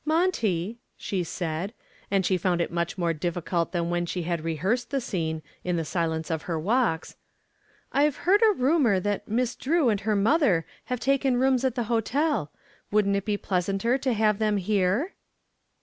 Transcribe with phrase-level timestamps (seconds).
[0.03, 1.75] "Monty," she said,
[2.09, 5.75] and she found it much more difficult than when she had rehearsed the scene in
[5.75, 7.17] the silence of her walks;
[7.93, 11.83] "I've heard a rumor that Miss Drew and her mother have taken rooms at the
[11.83, 12.51] hotel.
[12.89, 15.13] Wouldn't it be pleasanter to have them here?"